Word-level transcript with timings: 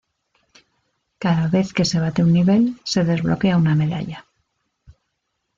Cada 1.23 1.45
vez 1.55 1.67
que 1.75 1.85
se 1.91 1.99
bate 2.03 2.23
un 2.23 2.31
nivel, 2.37 2.63
se 2.93 3.03
desbloquea 3.11 3.57
una 3.63 3.75
medalla. 3.83 4.25